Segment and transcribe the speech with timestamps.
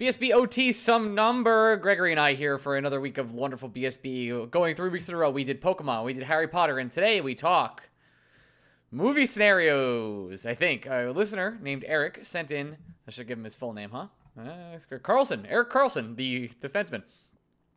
[0.00, 1.76] BSB OT some number.
[1.76, 4.50] Gregory and I here for another week of wonderful BSB.
[4.50, 7.20] Going three weeks in a row, we did Pokemon, we did Harry Potter, and today
[7.20, 7.82] we talk
[8.90, 10.46] movie scenarios.
[10.46, 12.78] I think a listener named Eric sent in.
[13.06, 14.06] I should give him his full name, huh?
[14.40, 17.02] Uh, Carlson, Eric Carlson, the defenseman.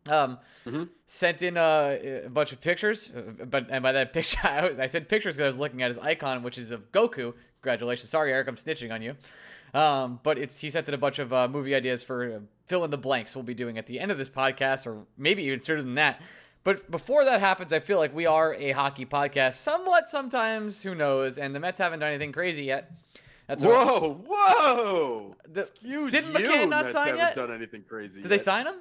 [0.08, 0.84] Um, mm-hmm.
[1.06, 4.80] sent in uh, a bunch of pictures, uh, but and by that picture, I, was,
[4.80, 7.34] I said pictures because I was looking at his icon, which is of Goku.
[7.62, 8.10] Congratulations.
[8.10, 9.18] Sorry, Eric, I'm snitching on you.
[9.74, 12.84] Um, but it's he sent in a bunch of uh, movie ideas for uh, fill
[12.84, 15.60] in the blanks we'll be doing at the end of this podcast, or maybe even
[15.60, 16.22] sooner than that.
[16.64, 20.84] But before that happens, I feel like we are a hockey podcast, somewhat sometimes.
[20.84, 21.38] Who knows?
[21.38, 22.92] And the Mets haven't done anything crazy yet.
[23.48, 25.36] That's whoa, whoa!
[25.52, 26.48] The, Excuse didn't you.
[26.48, 27.36] McCann not Mets sign haven't yet?
[27.36, 28.22] done anything crazy.
[28.22, 28.30] Did yet.
[28.30, 28.76] they sign him?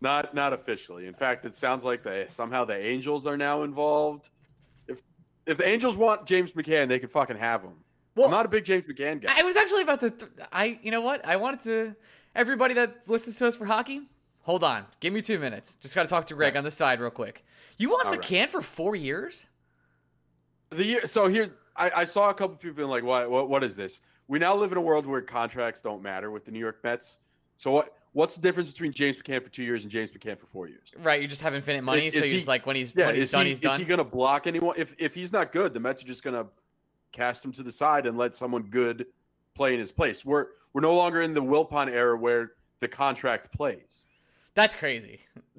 [0.00, 1.06] Not, not officially.
[1.06, 4.30] In fact, it sounds like they somehow the Angels are now involved.
[4.86, 5.02] If
[5.46, 7.74] if the Angels want James McCann, they can fucking have him.
[8.14, 9.32] Well, I'm not a big James McCann guy.
[9.36, 10.10] I was actually about to.
[10.10, 11.24] Th- I, you know what?
[11.26, 11.96] I wanted to.
[12.34, 14.02] Everybody that listens to us for hockey,
[14.42, 14.86] hold on.
[15.00, 15.76] Give me two minutes.
[15.80, 17.44] Just got to talk to Greg on the side real quick.
[17.76, 18.50] You want All McCann right.
[18.50, 19.46] for four years?
[20.70, 21.06] The year.
[21.06, 23.30] So here, I, I saw a couple people being like, "What?
[23.30, 23.48] What?
[23.48, 26.50] What is this?" We now live in a world where contracts don't matter with the
[26.50, 27.18] New York Mets.
[27.56, 27.94] So what?
[28.12, 30.92] What's the difference between James McCann for two years and James McCann for four years?
[30.98, 33.30] Right, you just have infinite money, is, so he's like when he's yeah, when he's
[33.30, 33.72] done, he, he's done.
[33.72, 34.74] Is he going to block anyone?
[34.76, 36.46] If if he's not good, the Mets are just going to
[37.12, 39.06] cast him to the side and let someone good
[39.54, 40.24] play in his place.
[40.24, 44.04] We're we're no longer in the Wilpon era where the contract plays.
[44.54, 45.20] That's crazy.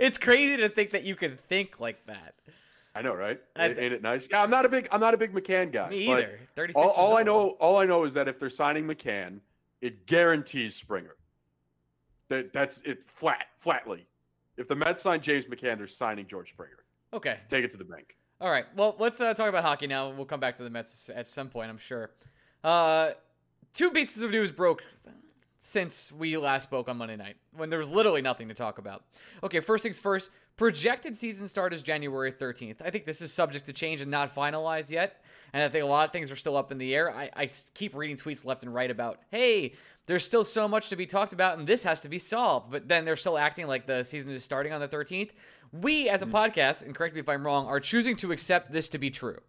[0.00, 2.34] it's crazy to think that you can think like that.
[2.94, 3.38] I know, right?
[3.58, 4.26] Ain't, ain't it nice?
[4.30, 5.90] Yeah, I'm not a big I'm not a big McCann guy.
[5.90, 6.40] Me either.
[6.54, 6.82] Thirty six.
[6.82, 9.40] All, all I know, all I know is that if they're signing McCann,
[9.80, 11.16] it guarantees Springer.
[12.28, 14.06] That that's it flat, flatly.
[14.56, 16.84] If the Mets sign James McCann, they're signing George Springer.
[17.12, 17.38] Okay.
[17.48, 18.16] Take it to the bank.
[18.40, 18.66] All right.
[18.76, 20.10] Well, let's uh, talk about hockey now.
[20.10, 22.10] We'll come back to the Mets at some point, I'm sure.
[22.62, 23.12] Uh,
[23.74, 24.82] two pieces of news broke
[25.58, 29.04] since we last spoke on Monday night when there was literally nothing to talk about.
[29.42, 30.30] Okay, first things first.
[30.56, 32.76] Projected season start is January 13th.
[32.82, 35.22] I think this is subject to change and not finalized yet.
[35.52, 37.14] And I think a lot of things are still up in the air.
[37.14, 39.74] I, I keep reading tweets left and right about, hey,
[40.06, 42.70] there's still so much to be talked about and this has to be solved.
[42.70, 45.30] But then they're still acting like the season is starting on the 13th.
[45.72, 46.36] We, as a mm-hmm.
[46.36, 49.40] podcast, and correct me if I'm wrong, are choosing to accept this to be true.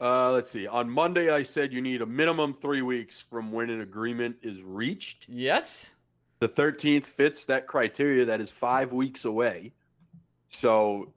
[0.00, 0.68] Uh, let's see.
[0.68, 4.62] On Monday, I said you need a minimum three weeks from when an agreement is
[4.62, 5.26] reached.
[5.28, 5.90] Yes.
[6.40, 8.24] The 13th fits that criteria.
[8.24, 9.72] That is five weeks away.
[10.48, 11.12] So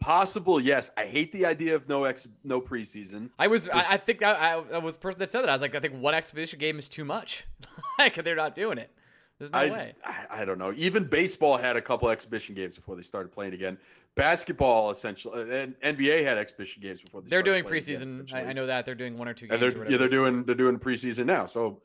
[0.00, 0.90] possible, yes.
[0.96, 3.30] I hate the idea of no ex, no preseason.
[3.38, 5.50] I was, I, I, think I, I, was the person that said that.
[5.50, 7.44] I was like, I think one exhibition game is too much.
[7.98, 8.90] like they're not doing it.
[9.38, 9.94] There's no I, way.
[10.04, 10.72] I, I, don't know.
[10.76, 13.76] Even baseball had a couple exhibition games before they started playing again.
[14.14, 17.28] Basketball, essentially, uh, and NBA had exhibition games before they.
[17.28, 18.20] They're doing preseason.
[18.20, 19.62] Again, I, I, know that they're doing one or two games.
[19.62, 21.44] And they're, yeah, they're doing they're doing preseason now.
[21.44, 21.82] So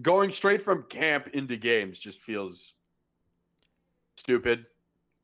[0.00, 2.74] going straight from camp into games just feels
[4.16, 4.66] stupid.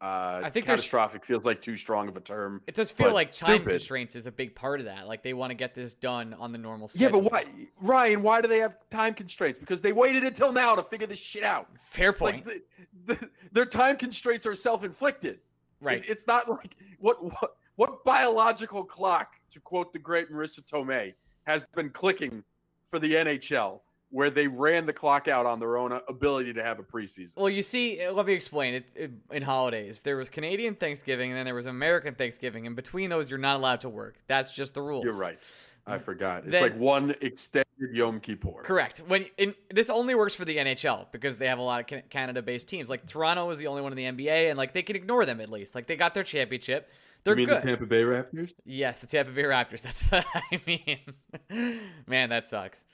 [0.00, 2.60] Uh, I think catastrophic feels like too strong of a term.
[2.66, 3.70] It does feel like time stupid.
[3.70, 5.06] constraints is a big part of that.
[5.06, 7.22] Like they want to get this done on the normal schedule.
[7.22, 7.44] Yeah, but why,
[7.80, 8.22] Ryan?
[8.22, 9.60] Why do they have time constraints?
[9.60, 11.68] Because they waited until now to figure this shit out.
[11.78, 12.44] Fair point.
[12.44, 12.64] Like
[13.06, 15.38] the, the, their time constraints are self-inflicted.
[15.80, 15.98] Right.
[15.98, 21.14] It, it's not like what what what biological clock, to quote the great Marisa Tomei,
[21.44, 22.42] has been clicking
[22.90, 23.82] for the NHL
[24.12, 27.36] where they ran the clock out on their own uh, ability to have a preseason.
[27.36, 30.02] Well, you see, uh, let me explain it, it, in holidays.
[30.02, 32.66] There was Canadian Thanksgiving and then there was American Thanksgiving.
[32.66, 34.16] And between those, you're not allowed to work.
[34.26, 35.04] That's just the rules.
[35.04, 35.38] You're right.
[35.86, 36.42] I forgot.
[36.42, 38.62] It's then, like one extended Yom Kippur.
[38.62, 38.98] Correct.
[39.06, 42.68] When in, this only works for the NHL because they have a lot of Canada-based
[42.68, 42.88] teams.
[42.88, 45.40] Like Toronto is the only one in the NBA, and like they can ignore them
[45.40, 45.74] at least.
[45.74, 46.90] Like they got their championship.
[47.24, 47.62] They're you mean good.
[47.62, 48.52] the Tampa Bay Raptors?
[48.64, 49.82] Yes, the Tampa Bay Raptors.
[49.82, 51.94] That's what I mean.
[52.06, 52.84] Man, that sucks.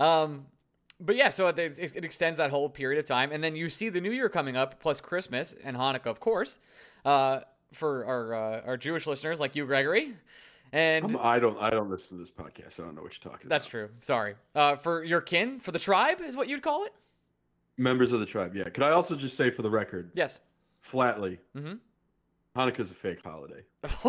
[0.00, 0.46] Um,
[0.98, 3.88] but yeah, so it, it extends that whole period of time, and then you see
[3.88, 6.58] the New Year coming up, plus Christmas and Hanukkah, of course,
[7.04, 7.40] uh,
[7.72, 10.14] for our uh, our Jewish listeners like you, Gregory.
[10.72, 11.58] And I'm, I don't.
[11.60, 12.78] I don't listen to this podcast.
[12.80, 13.72] I don't know what you're talking that's about.
[13.82, 13.88] That's true.
[14.02, 14.34] Sorry.
[14.54, 16.92] Uh, for your kin, for the tribe, is what you'd call it.
[17.78, 18.54] Members of the tribe.
[18.54, 18.64] Yeah.
[18.64, 20.40] Could I also just say for the record, Yes.
[20.80, 21.74] flatly, Mm-hmm.
[22.56, 23.62] Hanukkah's a fake holiday.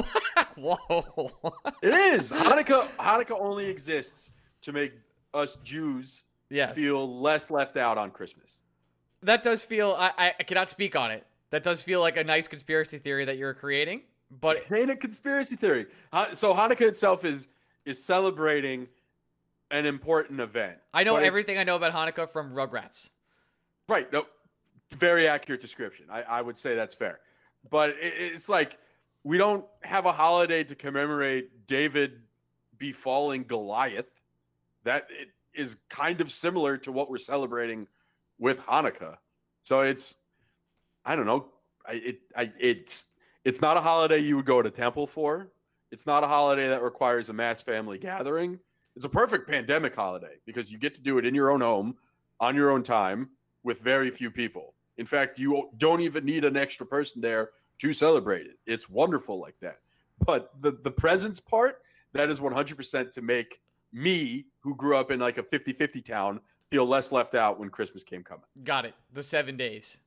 [0.58, 1.32] Whoa.
[1.82, 2.32] It is.
[2.32, 2.88] Hanukkah.
[3.00, 4.94] Hanukkah only exists to make
[5.34, 6.74] us Jews yes.
[6.74, 8.58] feel less left out on Christmas.
[9.24, 9.96] that does feel.
[9.98, 11.26] I, I cannot speak on it.
[11.52, 14.02] That does feel like a nice conspiracy theory that you're creating.
[14.40, 15.88] But It ain't a conspiracy theory.
[16.34, 17.48] So Hanukkah itself is
[17.86, 18.88] is celebrating
[19.72, 20.78] an important event.
[20.94, 23.10] I know But it- everything I know about Hanukkah from Rugrats.
[23.90, 24.12] Right.
[24.14, 24.26] No,
[24.98, 26.06] very accurate description.
[26.10, 27.20] I, I would say that's fair.
[27.70, 28.78] But it, it's like
[29.24, 32.22] we don't have a holiday to commemorate David
[32.78, 34.21] befalling Goliath.
[34.84, 37.88] That it is kind of similar to what we're celebrating
[38.40, 39.18] with Hanukkah.
[39.62, 40.16] So it's,
[41.06, 41.48] I don't know.
[41.86, 43.08] I, it, I, it's,
[43.44, 45.52] it's not a holiday you would go to temple for.
[45.92, 48.60] It's not a holiday that requires a mass family gathering.
[48.96, 51.96] It's a perfect pandemic holiday because you get to do it in your own home,
[52.40, 53.30] on your own time,
[53.64, 54.74] with very few people.
[54.98, 58.58] In fact, you don't even need an extra person there to celebrate it.
[58.66, 59.80] It's wonderful like that.
[60.26, 61.82] But the the presence part,
[62.14, 63.60] that is 100% to make
[63.94, 66.40] me, who grew up in like a 50-50 town,
[66.70, 68.46] feel less left out when Christmas came coming.
[68.64, 68.94] Got it.
[69.14, 70.00] The seven days.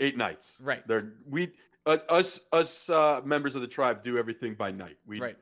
[0.00, 0.56] Eight nights.
[0.60, 0.86] Right.
[0.88, 1.52] They're we
[1.86, 4.96] uh, us us uh, members of the tribe do everything by night.
[5.06, 5.36] We Right.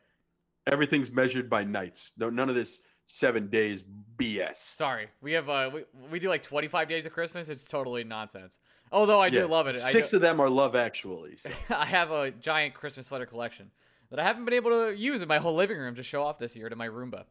[0.67, 2.13] everything's measured by nights.
[2.19, 3.83] No, none of this seven days
[4.19, 4.57] BS.
[4.57, 5.09] Sorry.
[5.23, 7.49] We have uh we, we do like 25 days of Christmas.
[7.49, 8.59] It's totally nonsense.
[8.93, 9.77] Although I do Yeah, love it.
[9.77, 11.37] I Six of them are Love Actually.
[11.37, 11.51] So.
[11.71, 13.71] I have a giant Christmas sweater collection
[14.11, 16.39] that I haven't been able to use in my whole living room to show off
[16.39, 17.25] this year to my Roomba.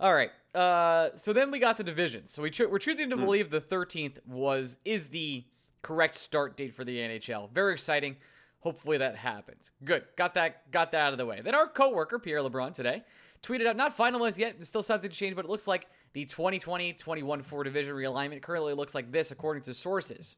[0.00, 0.30] All right.
[0.54, 2.30] Uh, so then we got the divisions.
[2.30, 5.44] So we cho- we're choosing to believe the 13th was is the
[5.82, 7.50] correct start date for the NHL.
[7.52, 8.16] Very exciting.
[8.60, 9.72] Hopefully that happens.
[9.84, 10.04] Good.
[10.16, 11.40] Got that got that out of the way.
[11.42, 13.02] Then our coworker Pierre LeBrun today
[13.42, 16.24] tweeted out not finalized yet and still something to change, but it looks like the
[16.26, 20.36] 2020-21 four division realignment currently looks like this according to sources.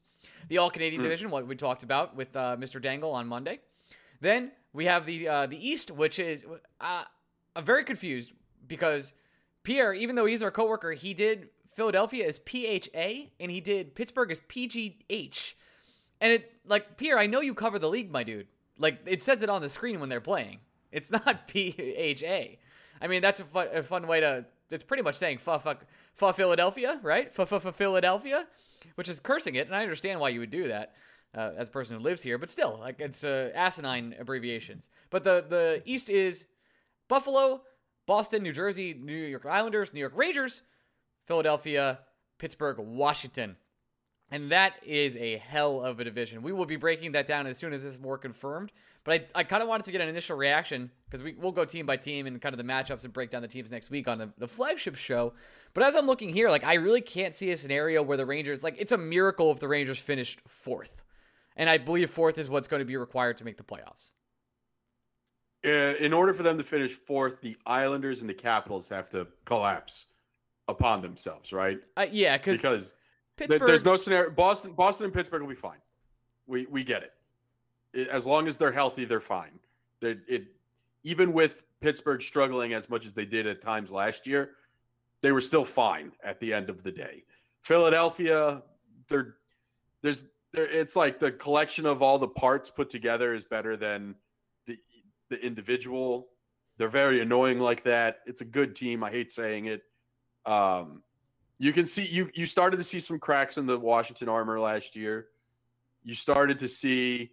[0.48, 2.80] The All Canadian division, what we talked about with uh, Mr.
[2.80, 3.60] Dangle on Monday.
[4.22, 6.44] Then we have the uh, the East, which is
[6.80, 7.04] uh,
[7.56, 8.34] I'm very confused
[8.66, 9.14] because
[9.62, 14.30] Pierre, even though he's our coworker, he did Philadelphia as PHA and he did Pittsburgh
[14.30, 15.54] as PGH.
[16.20, 18.48] And it like Pierre, I know you cover the league, my dude.
[18.78, 20.58] Like it says it on the screen when they're playing.
[20.92, 22.58] It's not PHA.
[23.00, 24.44] I mean, that's a fun, a fun way to.
[24.70, 25.84] It's pretty much saying "fuck, fuck,
[26.14, 27.32] fuck Philadelphia," right?
[27.32, 28.46] "Fuck, fuck, fuck Philadelphia,"
[28.96, 30.94] which is cursing it, and I understand why you would do that
[31.34, 32.38] uh, as a person who lives here.
[32.38, 34.88] But still, like it's uh, asinine abbreviations.
[35.10, 36.46] But the the East is
[37.08, 37.62] Buffalo,
[38.06, 40.62] Boston, New Jersey, New York Islanders, New York Rangers,
[41.26, 42.00] Philadelphia,
[42.38, 43.56] Pittsburgh, Washington.
[44.30, 46.42] And that is a hell of a division.
[46.42, 48.72] We will be breaking that down as soon as this is more confirmed.
[49.04, 51.64] But I, I kind of wanted to get an initial reaction because we, we'll go
[51.66, 54.08] team by team and kind of the matchups and break down the teams next week
[54.08, 55.34] on the, the flagship show.
[55.74, 58.64] But as I'm looking here, like I really can't see a scenario where the Rangers,
[58.64, 61.03] like it's a miracle if the Rangers finished fourth.
[61.56, 64.12] And I believe fourth is what's going to be required to make the playoffs.
[65.64, 69.26] Uh, in order for them to finish fourth, the Islanders and the Capitals have to
[69.44, 70.06] collapse
[70.68, 71.80] upon themselves, right?
[71.96, 72.92] Uh, yeah, because Because
[73.38, 74.30] th- there's no scenario.
[74.30, 75.78] Boston, Boston, and Pittsburgh will be fine.
[76.46, 78.08] We we get it.
[78.10, 79.58] As long as they're healthy, they're fine.
[80.00, 80.48] They, it
[81.02, 84.50] even with Pittsburgh struggling as much as they did at times last year,
[85.22, 87.24] they were still fine at the end of the day.
[87.62, 88.62] Philadelphia,
[89.08, 89.36] they're
[90.02, 94.14] there's there, it's like the collection of all the parts put together is better than
[94.66, 94.78] the
[95.30, 96.28] the individual.
[96.76, 98.18] They're very annoying like that.
[98.26, 99.04] It's a good team.
[99.04, 99.82] I hate saying it.
[100.46, 101.02] Um,
[101.58, 104.96] you can see you you started to see some cracks in the Washington armor last
[104.96, 105.28] year.
[106.02, 107.32] You started to see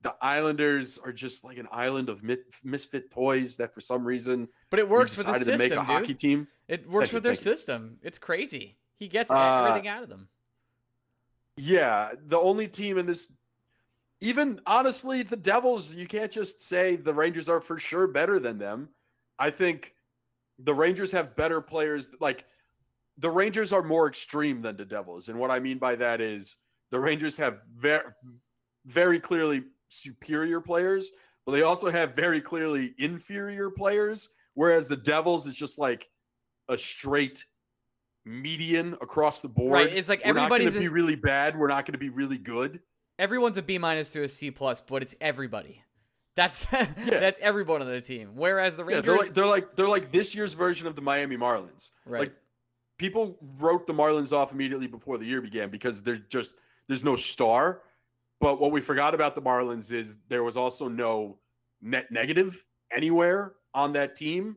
[0.00, 4.48] the Islanders are just like an island of mit- misfit toys that for some reason
[4.68, 5.84] but it works for the system, to make a dude.
[5.84, 6.48] hockey team.
[6.66, 7.98] It works with their system.
[8.02, 8.78] It's crazy.
[8.98, 10.28] He gets Uh, everything out of them.
[11.56, 13.30] Yeah, the only team in this,
[14.20, 18.58] even honestly, the Devils, you can't just say the Rangers are for sure better than
[18.58, 18.88] them.
[19.38, 19.94] I think
[20.58, 22.10] the Rangers have better players.
[22.20, 22.44] Like
[23.18, 25.28] the Rangers are more extreme than the Devils.
[25.28, 26.56] And what I mean by that is
[26.90, 28.04] the Rangers have very,
[28.86, 31.10] very clearly superior players,
[31.44, 34.30] but they also have very clearly inferior players.
[34.54, 36.08] Whereas the Devils is just like
[36.68, 37.44] a straight
[38.24, 39.72] median across the board.
[39.72, 41.58] Right, it's like we're not going to be really bad.
[41.58, 42.80] We're not going to be really good.
[43.18, 45.82] Everyone's a B minus to a C plus, but it's everybody.
[46.34, 46.86] That's yeah.
[46.96, 48.30] that's everyone on the team.
[48.34, 51.02] Whereas the Yeah, Rangers, they're like they're like they're like this year's version of the
[51.02, 51.90] Miami Marlins.
[52.06, 52.20] Right.
[52.20, 52.34] Like
[52.98, 56.54] people wrote the Marlins off immediately before the year began because they're just
[56.88, 57.82] there's no star.
[58.40, 61.38] But what we forgot about the Marlins is there was also no
[61.80, 64.56] net negative anywhere on that team.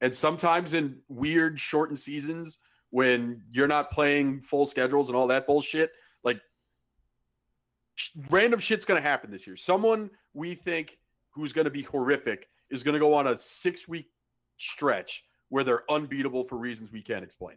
[0.00, 2.58] And sometimes in weird shortened seasons
[2.94, 5.90] when you're not playing full schedules and all that bullshit,
[6.22, 6.40] like
[7.96, 9.56] sh- random shit's going to happen this year.
[9.56, 10.96] Someone we think
[11.30, 14.06] who's going to be horrific is going to go on a six week
[14.58, 17.56] stretch where they're unbeatable for reasons we can't explain.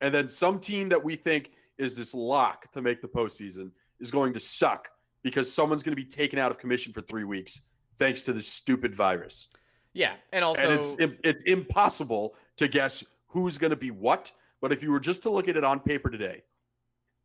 [0.00, 4.10] And then some team that we think is this lock to make the postseason is
[4.10, 4.88] going to suck
[5.22, 7.60] because someone's going to be taken out of commission for three weeks
[7.98, 9.50] thanks to this stupid virus.
[9.92, 14.32] yeah, and also and it's im- it's impossible to guess who's going to be what.
[14.64, 16.42] But if you were just to look at it on paper today,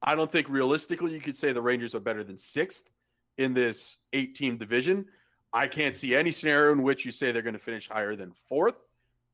[0.01, 2.89] I don't think realistically you could say the Rangers are better than sixth
[3.37, 5.05] in this eight team division.
[5.53, 8.33] I can't see any scenario in which you say they're going to finish higher than
[8.49, 8.81] fourth.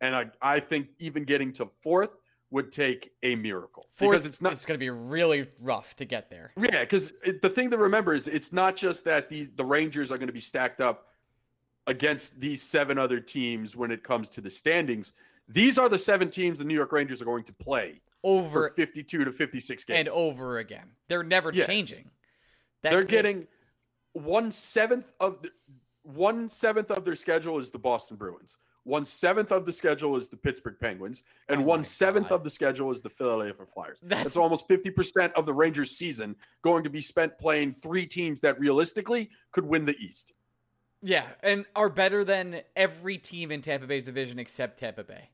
[0.02, 2.12] And I, I think even getting to fourth
[2.52, 6.06] would take a miracle fourth because it's not It's going to be really rough to
[6.06, 6.52] get there.
[6.62, 10.20] yeah, because the thing to remember is it's not just that the the Rangers are
[10.20, 11.08] going to be stacked up
[11.88, 15.14] against these seven other teams when it comes to the standings.
[15.48, 18.70] These are the seven teams the New York Rangers are going to play for Over
[18.76, 20.00] 52 to 56 games.
[20.00, 20.88] and over again.
[21.08, 21.68] They're never Yes.
[21.68, 22.10] changing.
[22.82, 23.48] That's They're getting
[24.14, 25.52] one seventh of the,
[26.04, 28.58] one seventh of their schedule is the Boston Bruins.
[28.84, 32.36] One seventh of the schedule is the Pittsburgh Penguins, and Oh one seventh God.
[32.36, 33.98] of the schedule is the Philadelphia Flyers.
[34.04, 38.06] That's- That's almost fifty percent of the Rangers' season going to be spent playing three
[38.06, 40.34] teams that realistically could win the East.
[41.02, 45.30] Yeah, and are better than every team in Tampa Bay's division except Tampa Bay.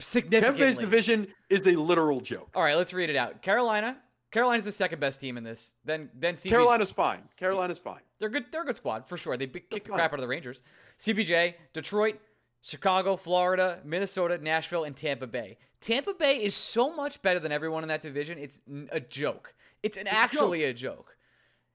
[0.00, 0.66] Significantly.
[0.66, 2.48] Bay's division is a literal joke.
[2.54, 3.42] All right, let's read it out.
[3.42, 3.96] Carolina.
[4.30, 5.74] Carolina's the second best team in this.
[5.84, 6.50] Then then CBJ.
[6.50, 7.22] Carolina's fine.
[7.36, 8.00] Carolina's fine.
[8.18, 8.46] They're good.
[8.52, 9.36] They're a good squad for sure.
[9.36, 10.62] They kicked the crap out of the Rangers.
[10.98, 12.20] CBJ, Detroit,
[12.60, 15.56] Chicago, Florida, Minnesota, Nashville, and Tampa Bay.
[15.80, 18.38] Tampa Bay is so much better than everyone in that division.
[18.38, 19.54] It's a joke.
[19.82, 21.16] It's an actually a joke.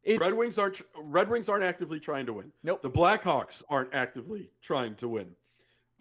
[0.04, 2.52] It's Red Wings aren't Red Wings aren't actively trying to win.
[2.62, 2.82] Nope.
[2.82, 5.36] The Blackhawks aren't actively trying to win.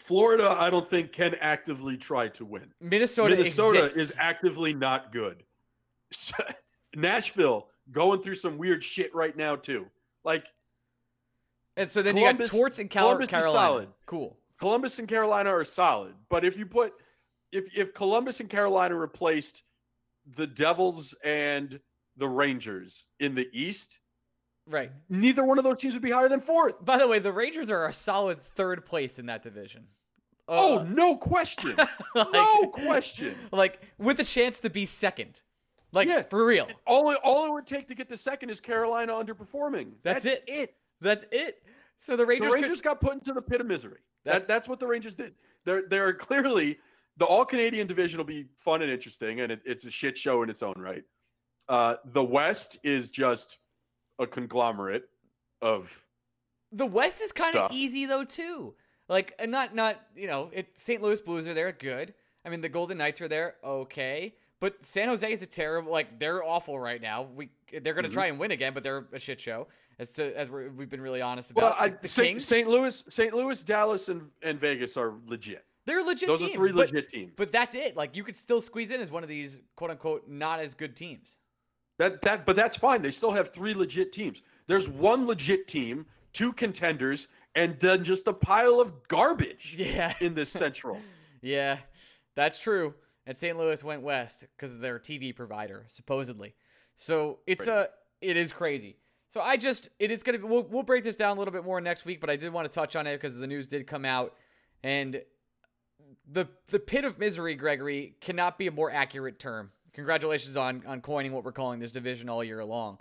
[0.03, 2.73] Florida, I don't think can actively try to win.
[2.81, 3.37] Minnesota.
[3.37, 4.11] Minnesota exists.
[4.11, 5.45] is actively not good.
[6.97, 9.87] Nashville going through some weird shit right now too.
[10.25, 10.47] Like
[11.77, 13.89] and so then Columbus- you got Torts and Cal- Columbus is solid.
[14.07, 14.37] Cool.
[14.59, 16.95] Columbus and Carolina are solid, but if you put
[17.53, 19.63] if if Columbus and Carolina replaced
[20.35, 21.79] the Devils and
[22.17, 24.01] the Rangers in the East,
[24.67, 24.91] Right.
[25.09, 26.85] neither one of those teams would be higher than fourth.
[26.85, 29.87] By the way, the Rangers are a solid third place in that division.
[30.49, 31.75] Oh, Uh, no question.
[32.15, 33.35] like- no question.
[33.53, 35.43] Like with a chance to be second.
[35.93, 36.23] Like Yeah.
[36.23, 36.69] for real.
[36.87, 39.93] All it, all it would take to get to second is Carolina underperforming.
[40.03, 40.45] That's it.
[40.47, 40.75] It.
[41.01, 41.63] That's it.
[41.99, 44.01] So the Rangers, The Rangers could, got put into the pit of misery.
[44.25, 45.35] That- That, that's what the Rangers did.
[45.65, 46.79] They're they're clearly
[47.19, 50.43] the All Canadian division will be fun and interesting, and it, it's a shit show
[50.43, 51.05] in its own right.
[51.69, 53.59] Uh, the West is just
[54.19, 55.09] a conglomerate
[55.61, 56.05] of
[56.71, 58.75] the West is kind of easy though too.
[59.09, 60.69] Like not not you know it.
[60.79, 61.03] St.
[61.03, 62.15] Louis Blues are there, good.
[62.45, 64.35] I mean the Golden Knights are there, okay.
[64.61, 65.91] But San Jose is a terrible.
[65.93, 67.23] Like they're awful right now.
[67.35, 68.13] We they're going to Mm-hmm.
[68.13, 69.67] try and win again, but they're a shit show.
[69.99, 71.81] As to as we're, we've been really honest well, about.
[71.81, 72.29] I, the St.
[72.29, 72.69] Kings, St.
[72.69, 73.35] Louis, St.
[73.35, 75.65] Louis, Dallas, and, and Vegas are legit.
[75.85, 76.53] they're legit Those teams.
[76.53, 77.33] are three but- legit teams.
[77.37, 77.97] But that's it.
[77.97, 80.97] Like you could still squeeze in as one of these quote unquote not as good
[80.97, 81.39] teams.
[81.99, 83.03] That that but that's fine.
[83.03, 84.43] They still have three legit teams.
[84.67, 90.15] There's one legit team, two contenders, and then just a pile of garbage Yeah.
[90.21, 90.99] in this central.
[91.45, 91.79] Yeah,
[92.37, 92.95] that's true.
[93.27, 93.59] And St.
[93.59, 96.55] Louis went west because of their TV provider, supposedly.
[96.95, 97.89] So it's a
[98.21, 98.97] it is crazy.
[99.29, 101.65] So I just it is gonna be we'll we'll break this down a little bit
[101.65, 103.89] more next week, but I did want to touch on it because the news did
[103.89, 104.35] come out
[104.85, 105.21] and
[106.31, 109.73] the the pit of misery, Gregory, cannot be a more accurate term.
[109.95, 112.99] Congratulations on on coining what we're calling this division all year long.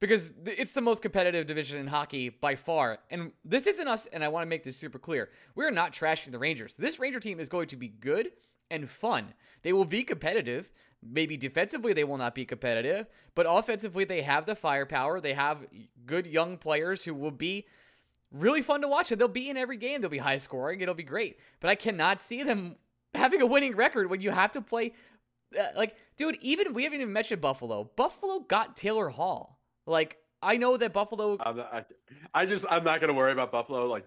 [0.00, 2.98] Because it's the most competitive division in hockey by far.
[3.08, 5.30] And this isn't us, and I want to make this super clear.
[5.54, 6.74] We're not trashing the Rangers.
[6.74, 8.32] This Ranger team is going to be good
[8.68, 9.34] and fun.
[9.62, 10.72] They will be competitive.
[11.04, 15.20] Maybe defensively, they will not be competitive, but offensively, they have the firepower.
[15.20, 15.66] They have
[16.06, 17.66] good young players who will be
[18.32, 20.00] really fun to watch, and they'll be in every game.
[20.00, 20.80] They'll be high scoring.
[20.80, 21.38] It'll be great.
[21.60, 22.76] But I cannot see them
[23.14, 24.94] having a winning record when you have to play.
[25.58, 27.90] Uh, like, dude, even we haven't even mentioned Buffalo.
[27.96, 29.58] Buffalo got Taylor Hall.
[29.86, 31.36] Like, I know that Buffalo.
[31.40, 31.84] I'm not, I,
[32.34, 33.86] I just I'm not gonna worry about Buffalo.
[33.86, 34.06] Like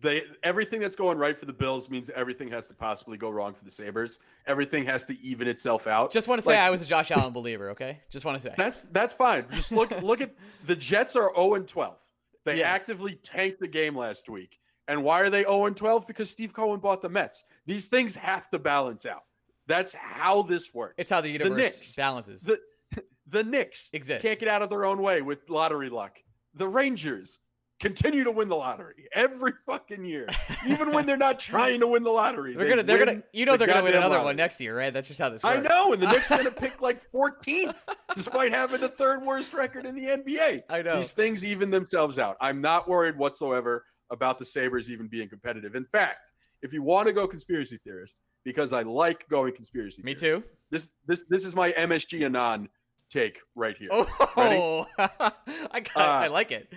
[0.00, 3.54] they everything that's going right for the Bills means everything has to possibly go wrong
[3.54, 4.18] for the Sabres.
[4.46, 6.12] Everything has to even itself out.
[6.12, 7.70] Just want to say Like, I was a Josh Allen believer.
[7.70, 8.54] Okay, just want to say.
[8.56, 9.46] That's that's fine.
[9.52, 10.32] Just look look at
[10.66, 11.96] the Jets are 0 and 12.
[12.44, 12.80] They Yes.
[12.80, 14.58] actively tanked the game last week.
[14.88, 16.06] And why are they 0 and 12?
[16.06, 17.44] Because Steve Cohen bought the Mets.
[17.66, 19.24] These things have to balance out.
[19.70, 20.94] That's how this works.
[20.98, 21.94] It's how the universe Knicks.
[21.94, 22.42] balances.
[22.42, 22.58] the
[23.28, 24.22] the Knicks Exist.
[24.22, 26.18] can't get out of their own way with lottery luck.
[26.54, 27.38] The Rangers
[27.78, 30.26] continue to win the lottery every fucking year,
[30.68, 32.54] even when they're not trying to win the lottery.
[32.54, 34.24] they're they gonna, they're gonna, you know, the they're gonna win another lottery.
[34.24, 34.92] one next year, right?
[34.92, 35.56] That's just how this works.
[35.56, 37.76] I know, and the Knicks are going to pick like 14th,
[38.16, 40.62] despite having the third worst record in the NBA.
[40.68, 40.96] I know.
[40.96, 42.36] These things even themselves out.
[42.40, 45.76] I'm not worried whatsoever about the Sabres even being competitive.
[45.76, 50.14] In fact, if you want to go conspiracy theorist, because I like going conspiracy Me
[50.14, 50.44] theorist, too.
[50.70, 52.68] This this this is my MSG Anon
[53.10, 53.88] take right here.
[53.92, 56.72] Oh, I, got, I Uh, like it.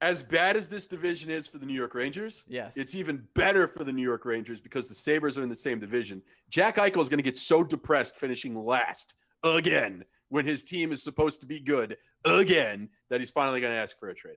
[0.00, 2.76] As bad as this division is for the New York Rangers, Yes.
[2.76, 5.78] it's even better for the New York Rangers because the Sabres are in the same
[5.78, 6.20] division.
[6.50, 9.14] Jack Eichel is going to get so depressed finishing last
[9.44, 13.78] again when his team is supposed to be good again that he's finally going to
[13.78, 14.36] ask for a trade.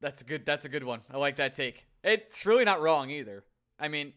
[0.00, 0.44] That's a good.
[0.44, 1.00] That's a good one.
[1.10, 1.86] I like that take.
[2.02, 3.44] It's really not wrong either.
[3.78, 4.12] I mean,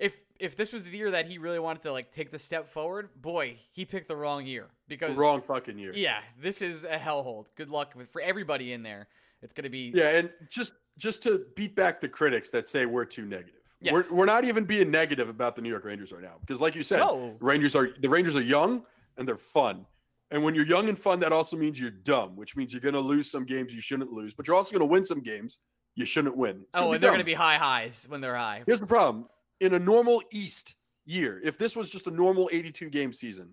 [0.00, 2.68] if if this was the year that he really wanted to like take the step
[2.68, 5.92] forward, boy, he picked the wrong year because The wrong fucking year.
[5.94, 7.44] yeah, this is a hellhole.
[7.54, 9.06] Good luck with for everybody in there.
[9.42, 13.04] It's gonna be Yeah, and just just to beat back the critics that say we're
[13.04, 13.54] too negative.
[13.80, 13.92] Yes.
[13.94, 16.74] We're, we're not even being negative about the New York Rangers right now because like
[16.74, 17.36] you said, No.
[17.40, 18.82] Rangers are the Rangers are young
[19.16, 19.86] and they're fun.
[20.32, 22.94] And when you're young and fun, that also means you're dumb, which means you're going
[22.94, 25.58] to lose some games you shouldn't lose, but you're also going to win some games
[25.96, 26.60] you shouldn't win.
[26.60, 28.62] It's oh, and they're gonna be high highs when they're high.
[28.66, 29.26] Here's the problem.
[29.60, 30.74] In a normal East
[31.04, 33.52] year, if this was just a normal 82 game season,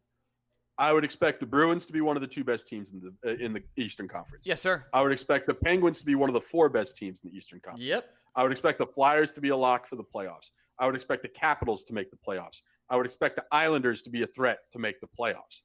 [0.78, 3.32] I would expect the Bruins to be one of the two best teams in the
[3.32, 4.46] uh, in the Eastern Conference.
[4.48, 4.86] Yes, sir.
[4.94, 7.36] I would expect the Penguins to be one of the four best teams in the
[7.38, 7.84] Eastern Conference.
[7.84, 8.06] Yep.
[8.36, 10.52] I would expect the Flyers to be a lock for the playoffs.
[10.80, 12.62] I would expect the Capitals to make the playoffs.
[12.90, 15.64] I would expect the Islanders to be a threat to make the playoffs.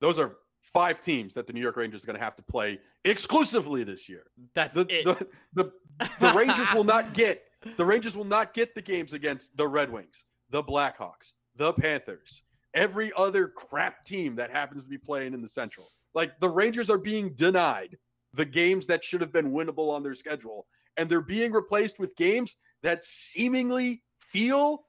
[0.00, 2.78] Those are five teams that the New York Rangers are going to have to play
[3.06, 4.24] exclusively this year.
[4.54, 5.04] That's The, it.
[5.06, 5.72] the, the,
[6.20, 7.42] the Rangers will not get
[7.76, 12.42] the Rangers will not get the games against the Red Wings, the Blackhawks, the Panthers,
[12.74, 15.88] every other crap team that happens to be playing in the Central.
[16.14, 17.96] Like the Rangers are being denied
[18.32, 22.14] the games that should have been winnable on their schedule, and they're being replaced with
[22.16, 24.84] games that seemingly feel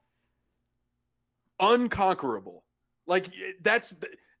[1.60, 2.64] unconquerable.
[3.06, 3.26] Like
[3.62, 3.92] that's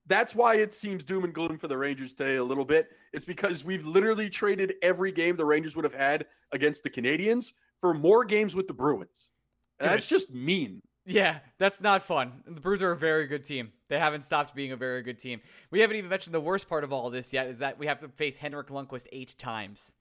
[0.06, 2.88] that's why it seems doom and gloom for the Rangers today a little bit.
[3.12, 7.52] It's because we've literally traded every game the Rangers would have had against the Canadians
[7.82, 9.30] for more games with the Bruins.
[9.78, 10.80] And that's just mean.
[11.04, 12.32] Yeah, that's not fun.
[12.46, 13.72] The Bruins are a very good team.
[13.88, 15.40] They haven't stopped being a very good team.
[15.72, 17.98] We haven't even mentioned the worst part of all this yet is that we have
[17.98, 19.94] to face Henrik Lundqvist eight times.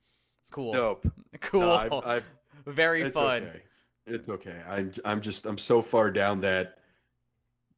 [0.51, 0.71] Cool.
[0.71, 1.11] Dope.
[1.39, 1.61] Cool.
[1.61, 2.25] No, I've, I've,
[2.67, 3.43] very it's fun.
[3.43, 3.61] okay.
[4.05, 4.57] It's okay.
[4.69, 6.75] I'm I'm just I'm so far down that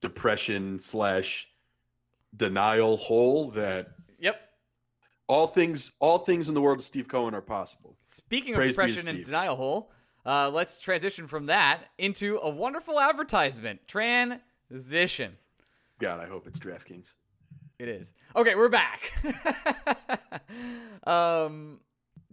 [0.02, 1.48] depression slash
[2.36, 3.89] denial hole that.
[5.28, 7.96] All things all things in the world of Steve Cohen are possible.
[8.02, 9.92] Speaking Praise of depression and denial hole,
[10.26, 13.88] uh, let's transition from that into a wonderful advertisement.
[13.88, 15.38] Transition.
[16.00, 17.08] God, I hope it's DraftKings.
[17.80, 18.14] It is.
[18.36, 19.12] Okay, we're back.
[21.08, 21.80] um,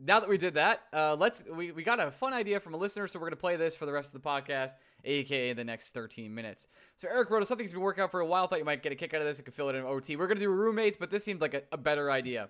[0.02, 2.76] now that we did that, uh, let's we, we got a fun idea from a
[2.76, 4.72] listener, so we're gonna play this for the rest of the podcast,
[5.04, 6.68] aka the next 13 minutes.
[6.96, 8.46] So Eric wrote us something that's been working out for a while.
[8.46, 9.38] Thought you might get a kick out of this.
[9.38, 10.16] and could fill it in OT.
[10.16, 12.48] We're gonna do roommates, but this seemed like a, a better idea.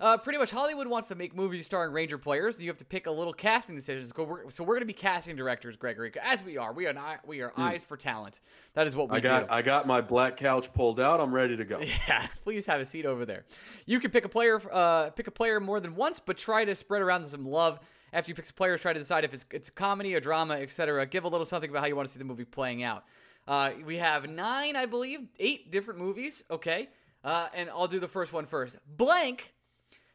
[0.00, 2.58] Uh, pretty much, Hollywood wants to make movies starring Ranger players.
[2.58, 4.10] You have to pick a little casting decisions.
[4.12, 6.72] Go, we're, so we're going to be casting directors, Gregory, as we are.
[6.72, 8.40] We are not, we are eyes for talent.
[8.72, 9.18] That is what we.
[9.18, 9.52] I got do.
[9.52, 11.20] I got my black couch pulled out.
[11.20, 11.80] I'm ready to go.
[12.08, 13.44] Yeah, please have a seat over there.
[13.84, 16.74] You can pick a player, uh, pick a player more than once, but try to
[16.74, 17.78] spread around some love.
[18.12, 20.54] After you pick a player, try to decide if it's it's a comedy, a drama,
[20.54, 21.04] etc.
[21.06, 23.04] Give a little something about how you want to see the movie playing out.
[23.46, 26.42] Uh, we have nine, I believe, eight different movies.
[26.50, 26.88] Okay,
[27.22, 28.78] uh, and I'll do the first one first.
[28.96, 29.52] Blank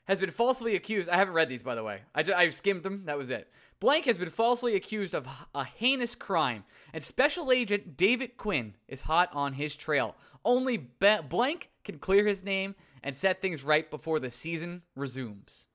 [0.06, 1.10] has been falsely accused.
[1.10, 2.02] I haven't read these, by the way.
[2.14, 3.04] I, ju- I skimmed them.
[3.06, 3.52] That was it.
[3.80, 6.64] Blank has been falsely accused of a heinous crime,
[6.94, 10.16] and Special Agent David Quinn is hot on his trail.
[10.46, 15.68] Only Be- Blank can clear his name and set things right before the season resumes.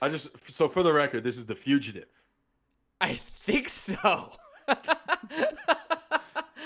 [0.00, 2.08] I just so for the record, this is the fugitive.
[3.00, 4.32] I think so.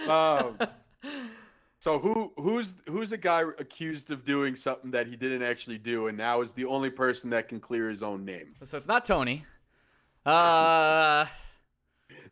[0.08, 0.56] Um,
[1.86, 6.08] so who who's who's a guy accused of doing something that he didn't actually do,
[6.08, 8.56] and now is the only person that can clear his own name?
[8.64, 9.44] so it's not Tony.
[10.24, 11.26] Uh,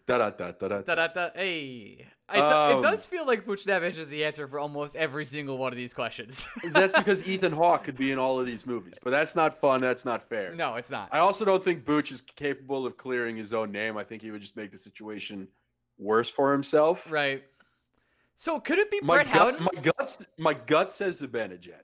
[0.07, 0.81] Da da da da da.
[0.83, 1.29] da da.
[1.37, 5.25] Hey, I do- Um, it does feel like Buchnevich is the answer for almost every
[5.25, 6.49] single one of these questions.
[6.73, 9.81] That's because Ethan Hawke could be in all of these movies, but that's not fun.
[9.81, 10.53] That's not fair.
[10.53, 11.11] no, it's not.
[11.13, 13.97] I also don't think Booch is capable of clearing his own name.
[13.97, 15.47] I think he would just make the situation
[15.97, 17.11] worse for himself.
[17.11, 17.45] Right.
[18.37, 19.65] So could it be My Brett gut, Howden?
[19.75, 21.83] my guts, my gut says Zibanejad.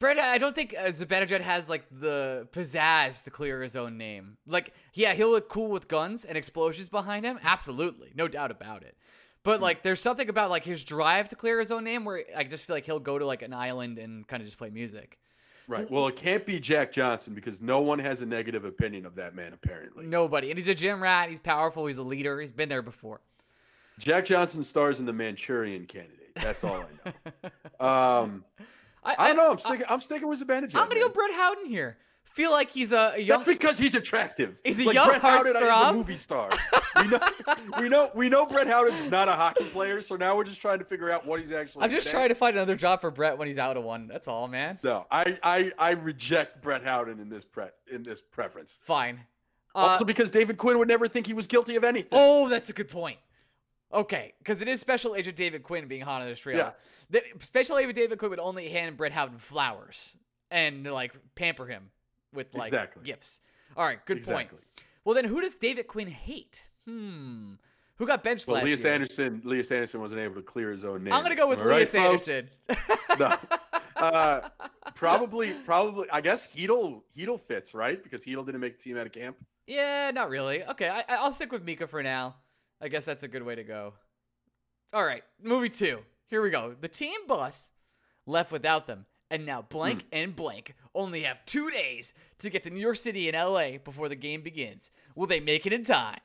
[0.00, 4.36] Brett, I don't think uh, Zibanejad has like the pizzazz to clear his own name.
[4.46, 7.38] Like, yeah, he'll look cool with guns and explosions behind him.
[7.42, 8.96] Absolutely, no doubt about it.
[9.42, 12.44] But like, there's something about like his drive to clear his own name where I
[12.44, 15.18] just feel like he'll go to like an island and kind of just play music.
[15.66, 15.90] Right.
[15.90, 19.34] Well, it can't be Jack Johnson because no one has a negative opinion of that
[19.34, 19.52] man.
[19.52, 21.28] Apparently, Nobody, and he's a gym rat.
[21.28, 21.86] He's powerful.
[21.86, 22.40] He's a leader.
[22.40, 23.20] He's been there before.
[23.98, 26.34] Jack Johnson stars in the Manchurian Candidate.
[26.36, 27.10] That's all I
[27.80, 27.86] know.
[27.86, 28.44] um,
[29.04, 29.52] I don't know.
[29.52, 29.86] I'm sticking.
[29.88, 30.74] I'm sticking with Zibanejad.
[30.74, 31.08] I'm gonna go.
[31.08, 31.98] Brett Howden here.
[32.38, 33.40] Feel like he's a, young.
[33.40, 34.60] That's because he's attractive.
[34.64, 36.50] He's a like young Brett Howden is a movie star.
[37.00, 37.20] We know,
[37.80, 40.78] we know, we know Brett Howden's not a hockey player, so now we're just trying
[40.78, 41.84] to figure out what he's actually.
[41.84, 44.06] I'm just good trying to find another job for Brett when he's out of one.
[44.06, 44.78] That's all, man.
[44.84, 48.78] No, I, I, I reject Brett Howden in this pre in this preference.
[48.82, 49.20] Fine.
[49.74, 52.10] Uh, also, because David Quinn would never think he was guilty of anything.
[52.12, 53.18] Oh, that's a good point.
[53.92, 56.58] Okay, because it is Special Agent David Quinn being hot on this trail.
[56.58, 56.70] Yeah.
[57.10, 60.14] The, Special Agent David Quinn would only hand Brett Howden flowers
[60.50, 61.90] and like pamper him
[62.34, 63.02] with like Exactly.
[63.04, 63.40] gifts.
[63.76, 64.48] All right, good point.
[64.50, 64.58] Exactly.
[65.04, 66.62] Well, then who does David Quinn hate?
[66.86, 67.54] Hmm.
[67.96, 68.92] Who got benched Well, last Elias year?
[68.92, 71.12] Anderson, Elias Anderson wasn't able to clear his own name.
[71.12, 72.28] I'm gonna go with Am I right, Elias?
[72.28, 72.50] Anderson.
[73.18, 73.36] No.
[73.96, 74.48] Uh,
[74.94, 76.08] probably, probably.
[76.12, 79.36] I guess Heedle, Heedle fits right because Heedle didn't make the team out of camp.
[79.66, 80.62] Yeah, not really.
[80.64, 82.36] Okay, I, I'll stick with Mika for now.
[82.80, 83.94] I guess that's a good way to go.
[84.92, 86.00] All right, movie two.
[86.28, 86.74] Here we go.
[86.80, 87.70] The team bus
[88.26, 90.08] left without them, and now blank hmm.
[90.12, 94.08] and blank only have two days to get to New York City and LA before
[94.08, 94.90] the game begins.
[95.14, 96.18] Will they make it in time?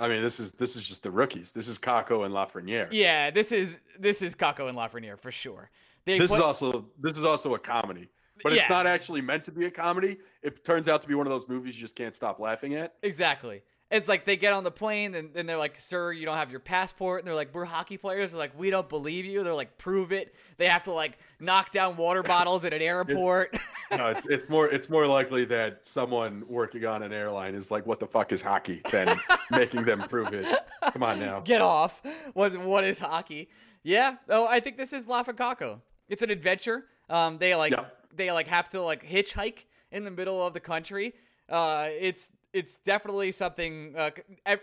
[0.00, 1.52] I mean, this is this is just the rookies.
[1.52, 2.88] This is Kakko and Lafreniere.
[2.90, 5.70] Yeah, this is this is Kakko and Lafreniere for sure.
[6.04, 8.08] They this put- is also this is also a comedy,
[8.42, 8.68] but it's Yeah.
[8.68, 10.18] not actually meant to be a comedy.
[10.42, 12.94] It turns out to be one of those movies you just can't stop laughing at.
[13.02, 13.62] Exactly.
[13.94, 16.50] It's like they get on the plane and then they're like, "Sir, you don't have
[16.50, 19.54] your passport." And they're like, "We're hockey players." They're like, "We don't believe you." They're
[19.54, 23.56] like, "Prove it." They have to like knock down water bottles at an airport.
[23.90, 27.86] No, it's it's more it's more likely that someone working on an airline is like,
[27.86, 29.18] "What the fuck is hockey?" than
[29.50, 30.46] making them prove it.
[30.92, 31.40] Come on now.
[31.40, 32.02] Get off.
[32.34, 33.48] What what is hockey?
[33.82, 34.16] Yeah.
[34.28, 35.80] Oh, I think this is Lafakako.
[36.08, 36.86] It's an adventure.
[37.08, 37.84] Um, they like Yeah.
[38.14, 41.14] they like have to like hitchhike in the middle of the country.
[41.48, 43.94] Uh, it's it's definitely something.
[43.96, 44.10] Uh,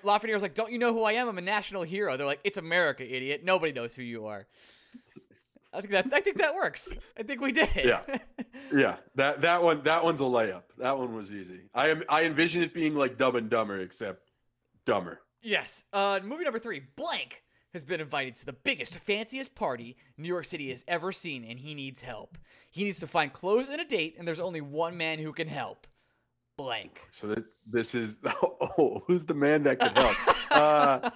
[0.04, 1.28] Lafreniere's like, "Don't you know who I am?
[1.28, 3.42] I'm a national hero." They're like, "It's America, idiot.
[3.44, 4.48] Nobody knows who you are."
[5.74, 6.90] I think that I think that works.
[7.18, 7.86] I think we did it.
[7.86, 8.02] Yeah.
[8.74, 10.64] Yeah, that that one that one's a layup.
[10.78, 11.62] That one was easy.
[11.74, 14.30] I am I envision it being like Dumb and Dumber, except
[14.86, 15.20] dumber.
[15.42, 15.84] Yes.
[15.92, 16.82] Uh, movie number three.
[16.96, 21.44] Blank has been invited to the biggest, fanciest party New York City has ever seen,
[21.44, 22.38] and he needs help.
[22.70, 25.48] He needs to find clothes and a date, and there's only one man who can
[25.48, 25.88] help.
[26.64, 27.02] Blank.
[27.12, 28.18] So that this is
[28.78, 30.52] oh, who's the man that can help?
[30.52, 31.10] uh,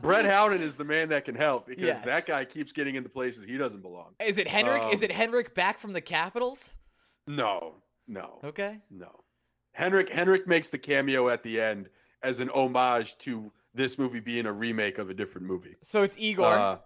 [0.00, 2.04] Brett Howden is the man that can help because Yes.
[2.04, 4.14] that guy keeps getting into places he doesn't belong.
[4.24, 4.92] Is it Henrik?
[4.92, 6.74] is Um, it Henrik back from the Capitals?
[7.26, 8.78] No, no, Okay.
[8.90, 9.10] no.
[9.72, 11.88] Henrik Henrik makes the cameo at the end
[12.22, 15.76] as an homage to this movie being a remake of a different movie.
[15.82, 16.46] So it's Igor.
[16.46, 16.78] Uh,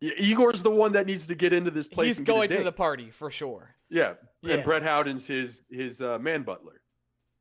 [0.00, 2.18] yeah, Igor's the one that needs to get into this place.
[2.18, 3.74] He's going to the party for sure.
[3.88, 4.14] yeah.
[4.48, 4.54] Yeah.
[4.56, 6.80] and Brett Howden's his his uh, man butler.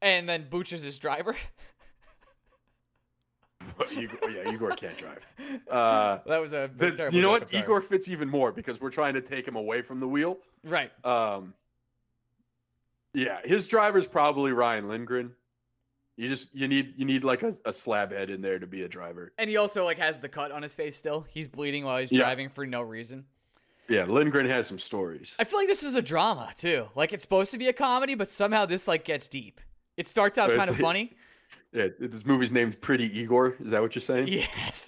[0.02, 1.36] And then Booch is his driver.
[3.98, 5.26] Igor, yeah, Igor can't drive.
[5.70, 7.64] Uh, that was a the- terrible you know joke, what?
[7.64, 10.38] Igor fits even more because we're trying to take him away from the wheel.
[10.64, 10.92] Right.
[11.04, 11.54] Um,
[13.14, 15.32] yeah, his driver's probably Ryan Lindgren.
[16.18, 18.84] You just you need you need like a, a slab head in there to be
[18.84, 19.34] a driver.
[19.38, 21.26] And he also like has the cut on his face still.
[21.30, 22.20] He's bleeding while he's Yeah.
[22.20, 23.26] driving for no reason.
[23.88, 25.36] Yeah, Lindgren has some stories.
[25.38, 26.88] I feel like this is a drama too.
[26.96, 29.62] Like it's supposed to be a comedy, but somehow this like gets deep.
[29.98, 31.14] It starts out But kind of like- funny.
[31.72, 33.56] Yeah, this movie's named Pretty Igor.
[33.64, 34.30] Is that what you're saying?
[34.30, 34.88] Yes.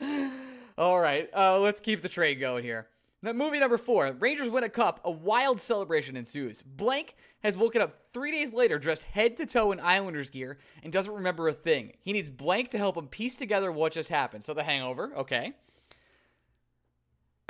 [0.78, 2.88] All right, uh, let's keep the train going here.
[3.22, 5.00] Now, movie number four Rangers win a cup.
[5.04, 6.62] A wild celebration ensues.
[6.62, 10.92] Blank has woken up three days later dressed head to toe in Islanders gear and
[10.92, 11.92] doesn't remember a thing.
[12.00, 14.42] He needs Blank to help him piece together what just happened.
[14.44, 15.52] So, the hangover, okay.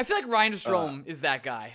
[0.01, 1.75] I feel like Ryan Strome is that guy.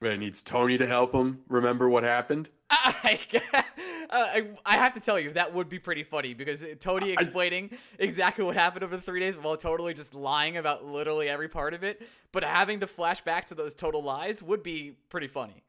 [0.00, 2.48] But it needs Tony to help him remember what happened.
[2.70, 3.18] I,
[3.52, 3.62] uh,
[4.08, 8.44] I, I have to tell you that would be pretty funny because Tony explaining exactly
[8.44, 11.84] what happened over the three days while totally just lying about literally every part of
[11.84, 12.00] it,
[12.32, 15.64] but having to flash back to those total lies would be pretty funny.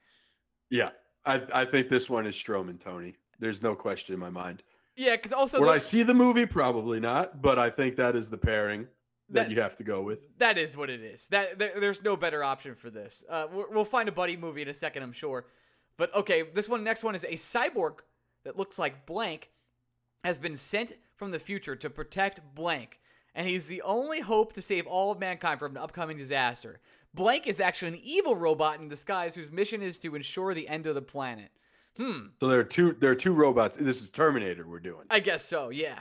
[0.70, 0.92] Yeah,
[1.26, 3.18] I I think this one is Strome and Tony.
[3.38, 4.64] There's no question in my mind.
[4.96, 8.30] Yeah, because also the- I see the movie, probably not, but I think that is
[8.30, 8.88] the pairing
[9.30, 10.38] that, That- you have to go with.
[10.40, 11.28] that is what it is.
[11.28, 13.24] That there, there's no better option for this.
[13.30, 15.46] Uh, we'll find a buddy movie in a second, I'm sure.
[15.98, 18.00] But okay, this one next one is a cyborg
[18.44, 19.50] that looks like blank
[20.24, 23.00] has been sent from the future to protect blank,
[23.36, 26.80] and he's the only hope to save all of mankind from an upcoming disaster.
[27.14, 30.86] Blank is actually an evil robot in disguise whose mission is to ensure the end
[30.86, 31.50] of the planet.
[31.98, 32.94] Hmm, So there are two.
[33.00, 33.76] There are two robots.
[33.78, 34.68] This is Terminator.
[34.68, 35.06] We're doing.
[35.10, 35.70] I guess so.
[35.70, 35.98] Yeah,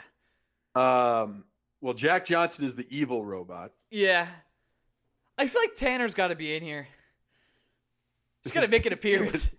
[0.74, 1.44] Um.
[1.80, 3.72] Well, Jack Johnson is the evil robot.
[3.90, 4.26] yeah.
[5.38, 6.88] I feel like Tanner's got to be in here.
[8.42, 9.50] He's got to make an appearance.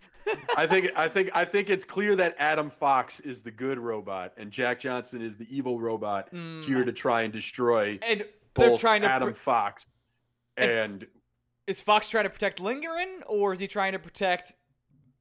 [0.57, 0.89] I think.
[0.95, 1.29] I think.
[1.35, 5.37] I think it's clear that Adam Fox is the good robot, and Jack Johnson is
[5.37, 6.65] the evil robot Mm.
[6.65, 8.21] here to try and destroy and
[8.55, 9.07] they're both trying to.
[9.07, 9.85] Adam pr- Fox
[10.57, 11.07] and- and
[11.67, 14.53] is Fox trying to protect Lindgren, or is he trying to protect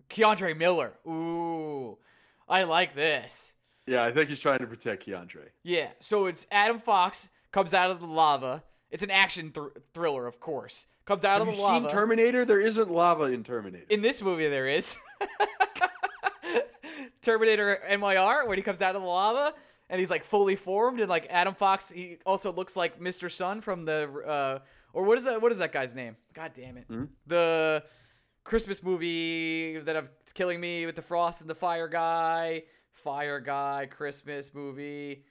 [0.09, 0.94] K'Andre Miller?
[1.06, 1.98] Ooh,
[2.48, 3.56] I like this.
[3.87, 5.49] Yeah, I think he's trying to protect K'Andre.
[5.62, 8.64] Yeah, so it's Adam Fox comes out of the lava.
[8.90, 10.87] It's an action thr- thriller, of course.
[11.05, 11.88] Comes out Have of the lava.
[11.88, 12.44] seen Terminator?
[12.44, 13.87] There isn't lava in Terminator.
[13.88, 14.96] In this movie, there is
[17.22, 19.55] Terminator NYR when he comes out of the lava
[19.88, 21.90] and he's like fully formed and like Adam Fox.
[21.90, 23.31] He also looks like Mr.
[23.31, 24.59] Sun from the uh,
[24.92, 25.40] or what is that?
[25.40, 26.16] What is that guy's name?
[26.35, 26.87] God damn it!
[27.27, 27.85] The
[28.44, 32.64] Christmas movie that I'm it's killing me with the frost and the fire guy.
[33.02, 35.22] Fire guy Christmas movie.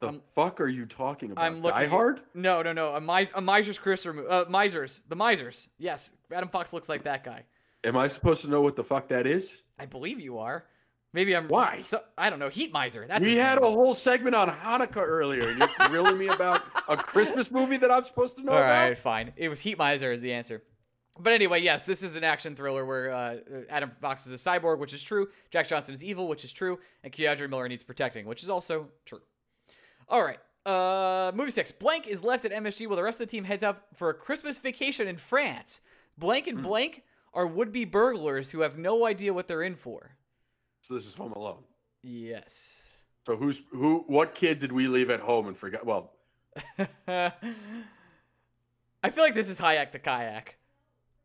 [0.00, 1.44] the fuck are you talking about?
[1.44, 1.80] I'm looking.
[1.80, 2.20] Die Hard?
[2.34, 2.94] No, no, no.
[2.94, 4.16] A, mis- a Miser's Christmas.
[4.16, 5.02] mo- Uh, Misers.
[5.08, 5.68] The Misers.
[5.78, 7.44] Yes, Adam Fox looks like that guy.
[7.84, 9.62] Am I supposed to know what the fuck that is?
[9.78, 10.64] I believe you are.
[11.12, 11.48] Maybe I'm.
[11.48, 11.76] Why?
[11.76, 12.48] So, I don't know.
[12.48, 13.04] Heat miser.
[13.08, 16.96] That's we had a whole segment on Hanukkah earlier, and you're grilling me about a
[16.96, 18.88] Christmas movie that I'm supposed to know All about.
[18.88, 19.32] right, fine.
[19.36, 20.62] It was heat miser is the answer.
[21.18, 23.36] But anyway, yes, this is an action thriller where uh,
[23.68, 25.28] Adam Fox is a cyborg, which is true.
[25.50, 28.88] Jack Johnson is evil, which is true, and K'Andre Miller needs protecting, which is also
[29.04, 29.20] true.
[30.08, 30.38] All right.
[30.64, 31.72] Uh, movie six.
[31.72, 34.14] Blank is left at MSG while the rest of the team heads out for a
[34.14, 35.80] Christmas vacation in France.
[36.18, 40.16] Blank and Blank are would-be burglars who have no idea what they're in for.
[40.82, 41.62] So this is Home Alone.
[42.02, 42.88] Yes.
[43.26, 44.04] So who's who?
[44.06, 45.84] What kid did we leave at home and forget?
[45.84, 46.12] Well,
[47.08, 47.32] I
[49.10, 50.56] feel like this is Hajek the kayak.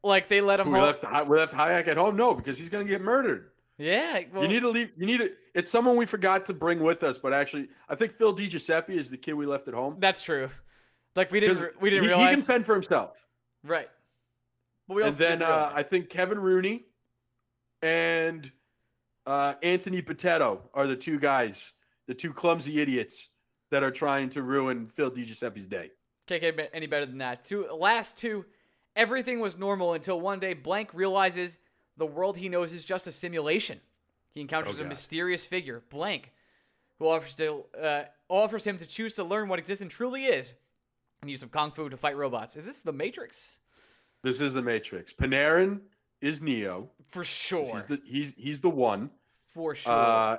[0.05, 0.83] Like they let him we home.
[1.01, 2.15] left we left Hajek at home.
[2.15, 3.49] No, because he's gonna get murdered.
[3.79, 4.21] Yeah.
[4.31, 4.91] Well, you need to leave.
[4.95, 5.31] You need to.
[5.55, 9.09] It's someone we forgot to bring with us, but actually, I think Phil DiGiuseppe is
[9.09, 9.97] the kid we left at home.
[9.99, 10.51] That's true.
[11.15, 11.81] Like we didn't.
[11.81, 12.29] we didn't he, realize.
[12.29, 13.25] he can fend for himself.
[13.63, 13.89] right.
[14.87, 15.71] But we and also then uh.
[15.73, 16.85] I think Kevin Rooney
[17.81, 18.51] and
[19.25, 21.73] uh, Anthony Potato are the two guys,
[22.07, 23.29] the two clumsy idiots
[23.71, 25.89] that are trying to ruin Phil DiGiuseppe's day.
[26.27, 27.43] can't get any better than that.
[27.43, 28.45] Two last two.
[28.95, 31.57] Everything was normal until one day Blank realizes
[31.97, 33.79] the world he knows is just a simulation.
[34.33, 36.31] He encounters Oh, a mysterious figure, Blank,
[36.99, 40.55] who offers to uh, offers him to choose to learn what existence truly is
[41.21, 42.55] and use some kung fu to fight robots.
[42.57, 43.57] Is this the Matrix?
[44.23, 45.13] This is the Matrix.
[45.13, 45.81] Panarin
[46.21, 46.89] is Neo.
[47.09, 47.73] For sure.
[47.75, 49.09] He's the he's he's the one.
[49.53, 49.93] For sure.
[49.93, 50.37] Uh,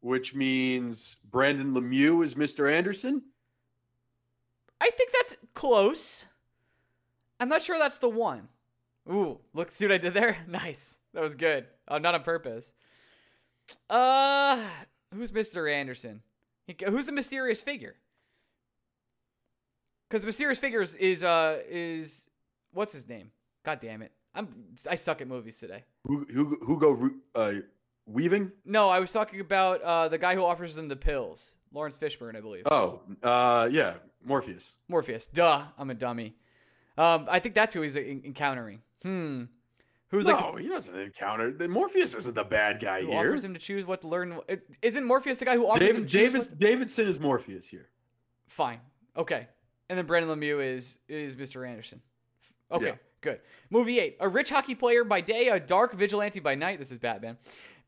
[0.00, 2.70] which means Brendan Lemieux is Mr.
[2.70, 3.22] Anderson.
[4.80, 6.24] I think that's close.
[7.44, 8.48] I'm not sure that's the one.
[9.06, 10.38] Ooh, look, see what I did there?
[10.48, 10.98] Nice.
[11.12, 11.66] That was good.
[11.86, 12.72] Oh, not on purpose.
[13.90, 14.64] Uh,
[15.12, 15.70] who's Mr.
[15.70, 16.22] Anderson?
[16.66, 17.96] He, who's the mysterious figure?
[20.08, 22.24] Because the mysterious figure is, is uh is
[22.72, 23.30] what's his name?
[23.62, 24.12] God damn it!
[24.34, 24.48] I'm
[24.88, 25.84] I suck at movies today.
[26.06, 27.60] Who who who go uh,
[28.06, 28.52] weaving?
[28.64, 32.36] No, I was talking about uh the guy who offers them the pills, Laurence Fishburne,
[32.36, 32.62] I believe.
[32.70, 34.76] Oh, uh, yeah, Morpheus.
[34.88, 35.26] Morpheus.
[35.26, 36.36] Duh, I'm a dummy.
[36.96, 38.80] Um, I think that's who he's en- encountering.
[39.02, 39.44] Hmm.
[40.08, 41.50] Who's no, like he doesn't encounter.
[41.68, 43.18] Morpheus isn't the bad guy who here.
[43.18, 44.38] offers him to choose what to learn?
[44.80, 47.88] Isn't Morpheus the guy who offers him David to David what- Davidson is Morpheus here.
[48.46, 48.80] Fine.
[49.16, 49.48] Okay.
[49.88, 51.68] And then Brendan Lemieux is is Mr.
[51.68, 52.00] Anderson.
[52.70, 52.86] Okay.
[52.86, 52.94] Yeah.
[53.22, 53.40] Good.
[53.70, 54.16] Movie eight.
[54.20, 56.78] A rich hockey player by day, a dark vigilante by night.
[56.78, 57.36] This is Batman.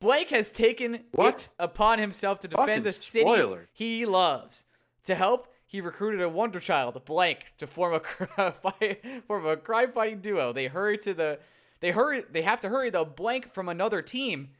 [0.01, 1.49] Blake has taken What?
[1.59, 3.69] upon himself to defend Fucking the city spoiler.
[3.73, 4.65] he loves.
[5.05, 8.01] To help, he recruited a wonder child, Blank, to form
[8.39, 10.53] a fight, form a crime-fighting duo.
[10.53, 11.39] They hurry to the
[11.81, 13.05] they hurry they have to hurry though.
[13.05, 14.51] Blank from another team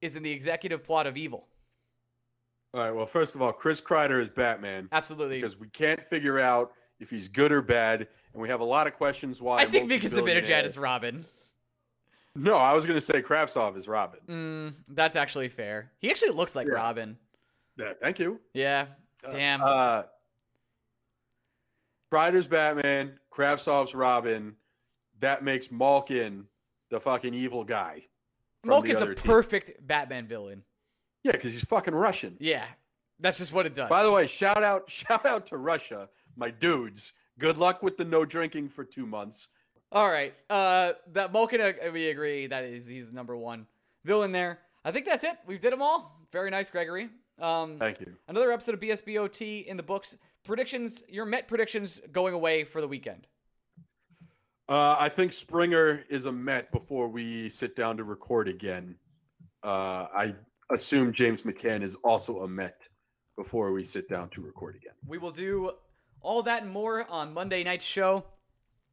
[0.00, 1.46] is in the executive plot of evil.
[2.74, 2.90] All right.
[2.90, 5.36] Well, first of all, Chris Kreider is Batman Absolutely.
[5.40, 8.86] because we can't figure out if he's good or bad, and we have a lot
[8.86, 9.58] of questions why.
[9.58, 11.24] I think because the multi-billionaire- Zibanejad is Robin.
[12.34, 14.20] No, I was going to say Kravtsov is Robin.
[14.26, 15.90] Mm, that's actually fair.
[15.98, 16.72] He actually looks like Yeah.
[16.74, 17.18] Robin.
[17.76, 18.40] Yeah, thank you.
[18.54, 18.86] Yeah.
[19.22, 19.60] Uh, Damn.
[19.62, 20.02] Uh,
[22.12, 24.54] Kreider's Batman, Kravtsov's Robin.
[25.20, 26.46] That makes Malkin
[26.90, 28.04] the fucking evil guy.
[28.64, 29.30] the a other team.
[29.30, 30.62] perfect Batman villain.
[31.24, 32.36] Yeah, because he's fucking Russian.
[32.38, 32.66] Yeah,
[33.18, 33.88] that's just what it does.
[33.88, 37.14] By the way, shout out, shout out to Russia, my dudes.
[37.38, 39.48] Good luck with the no drinking for two months.
[39.90, 40.34] All right.
[40.50, 43.66] Uh, that Malkin, uh, we agree that is he's number one
[44.04, 44.58] villain there.
[44.84, 45.38] I think that's it.
[45.46, 46.20] We've did them all.
[46.30, 47.08] Very nice, Gregory.
[47.40, 48.14] Um, Thank you.
[48.28, 50.16] Another episode of BSBOT in the books.
[50.44, 51.02] Predictions.
[51.08, 53.26] Your Met predictions going away for the weekend.
[54.68, 58.96] Uh, I think Springer is a Met before we sit down to record again.
[59.62, 60.34] Uh, I
[60.72, 62.88] assume James McCann is also a Met
[63.36, 64.94] before we sit down to record again.
[65.06, 65.72] We will do
[66.20, 68.24] all that and more on Monday night's show,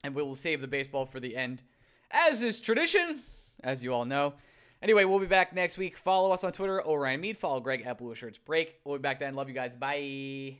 [0.03, 1.61] and we will save the baseball for the end,
[2.11, 3.21] as is tradition,
[3.63, 4.33] as you all know.
[4.81, 5.97] Anyway, we'll be back next week.
[5.97, 7.37] Follow us on Twitter, Orion Mead.
[7.37, 8.75] Follow Greg at Blue Shirts Break.
[8.85, 9.35] We'll be back then.
[9.35, 9.75] Love you guys.
[9.75, 10.59] Bye.